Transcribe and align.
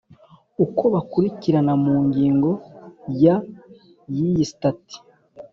Uko 0.65 0.83
bakurikirana 0.93 1.73
mu 1.83 1.95
ngingo 2.05 2.49
ya 3.23 3.35
y 4.15 4.19
iyi 4.27 4.43
stati 4.51 4.97